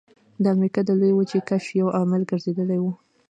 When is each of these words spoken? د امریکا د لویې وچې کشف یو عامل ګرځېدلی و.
د 0.43 0.45
امریکا 0.55 0.81
د 0.85 0.89
لویې 0.99 1.15
وچې 1.17 1.39
کشف 1.49 1.69
یو 1.81 1.87
عامل 1.97 2.21
ګرځېدلی 2.29 2.79
و. 2.81 2.85